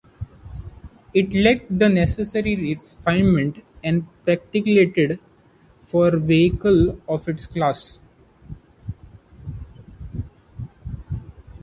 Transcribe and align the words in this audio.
It 1.13 1.31
lacked 1.31 1.77
the 1.77 1.87
necessary 1.87 2.55
refinement 2.55 3.63
and 3.83 4.07
practicality 4.25 5.19
for 5.83 6.17
vehicles 6.17 6.97
of 7.07 7.29
its 7.29 7.45
class. 7.45 7.99